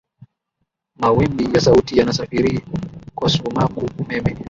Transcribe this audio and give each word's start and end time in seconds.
mawimbi 0.95 1.53
ya 1.53 1.61
sauti 1.61 1.99
yanasafiri 1.99 2.61
kwa 3.15 3.29
sumaku 3.29 3.89
umeme 3.99 4.37